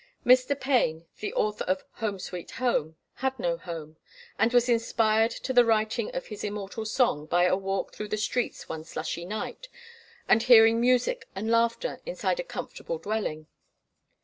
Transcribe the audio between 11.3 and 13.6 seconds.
and laughter inside a comfortable dwelling.